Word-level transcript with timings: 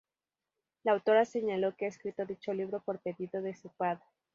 La 0.81 0.93
autora 0.93 1.25
señaló 1.25 1.75
que 1.75 1.85
ha 1.85 1.87
escrito 1.87 2.25
dicho 2.25 2.51
libro 2.55 2.81
por 2.83 2.97
pedido 3.01 3.39
de 3.43 3.53
su 3.53 3.69
padre. 3.69 4.01